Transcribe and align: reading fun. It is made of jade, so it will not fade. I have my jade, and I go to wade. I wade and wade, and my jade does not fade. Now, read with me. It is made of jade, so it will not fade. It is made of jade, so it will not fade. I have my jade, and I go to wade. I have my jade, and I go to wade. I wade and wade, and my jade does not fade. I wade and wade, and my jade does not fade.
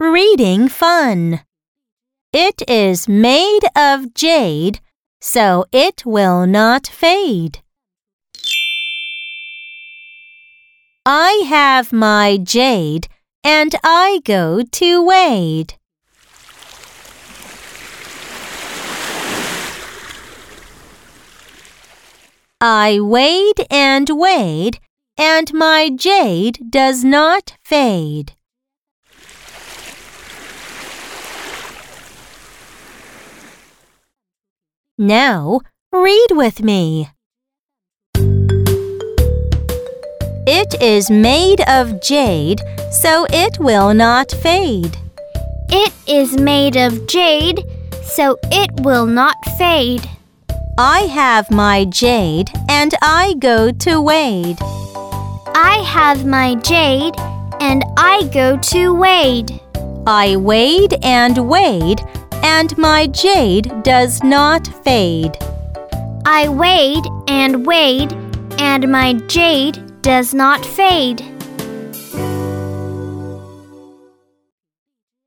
reading 0.00 0.66
fun. 0.66 1.42
It 2.32 2.62
is 2.66 3.06
made 3.06 3.60
of 3.76 4.14
jade, 4.14 4.80
so 5.20 5.66
it 5.72 6.06
will 6.06 6.46
not 6.46 6.86
fade. 6.86 7.60
I 11.04 11.42
have 11.46 11.92
my 11.92 12.38
jade, 12.38 13.08
and 13.44 13.74
I 13.84 14.22
go 14.24 14.62
to 14.62 15.04
wade. 15.04 15.74
I 22.58 23.00
wade 23.00 23.66
and 23.70 24.08
wade, 24.08 24.80
and 25.18 25.52
my 25.52 25.90
jade 25.90 26.70
does 26.70 27.04
not 27.04 27.52
fade. 27.62 28.34
Now, 35.02 35.60
read 35.92 36.26
with 36.32 36.62
me. 36.62 37.08
It 40.46 40.74
is 40.82 41.10
made 41.10 41.62
of 41.66 42.02
jade, 42.02 42.60
so 42.92 43.26
it 43.30 43.58
will 43.58 43.94
not 43.94 44.30
fade. 44.30 44.98
It 45.70 45.94
is 46.06 46.36
made 46.36 46.76
of 46.76 47.06
jade, 47.06 47.64
so 48.02 48.36
it 48.52 48.70
will 48.82 49.06
not 49.06 49.36
fade. 49.56 50.06
I 50.76 51.08
have 51.20 51.50
my 51.50 51.86
jade, 51.86 52.50
and 52.68 52.92
I 53.00 53.36
go 53.38 53.72
to 53.72 54.02
wade. 54.02 54.58
I 54.60 55.82
have 55.86 56.26
my 56.26 56.56
jade, 56.56 57.14
and 57.58 57.82
I 57.96 58.28
go 58.34 58.58
to 58.58 58.92
wade. 58.92 59.62
I 60.06 60.36
wade 60.36 60.98
and 61.02 61.48
wade, 61.48 62.02
and 62.42 62.76
my 62.78 63.06
jade 63.06 63.72
does 63.82 64.22
not 64.22 64.66
fade. 64.84 65.36
I 66.24 66.48
wade 66.48 67.04
and 67.28 67.66
wade, 67.66 68.12
and 68.58 68.90
my 68.90 69.14
jade 69.28 70.02
does 70.02 70.34
not 70.34 70.64
fade. 70.64 71.29